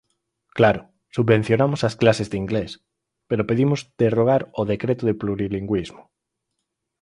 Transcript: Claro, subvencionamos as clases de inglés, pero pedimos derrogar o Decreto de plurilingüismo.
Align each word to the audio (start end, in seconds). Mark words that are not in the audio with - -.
Claro, 0.57 0.81
subvencionamos 1.15 1.81
as 1.87 1.97
clases 2.01 2.27
de 2.31 2.37
inglés, 2.43 2.71
pero 3.29 3.47
pedimos 3.49 3.79
derrogar 4.01 4.41
o 4.61 4.61
Decreto 4.71 5.03
de 5.05 5.17
plurilingüismo. 5.21 6.03